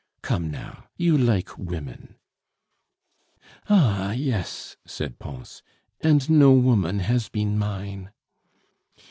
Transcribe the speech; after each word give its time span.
Come, 0.23 0.49
now, 0.49 0.87
you 0.97 1.15
like 1.15 1.55
women." 1.59 2.15
"Ah, 3.69 4.13
yes," 4.13 4.75
said 4.83 5.19
Pons, 5.19 5.61
"and 5.99 6.27
no 6.27 6.53
woman 6.53 7.01
has 7.01 7.29
been 7.29 7.55
mine." 7.55 8.09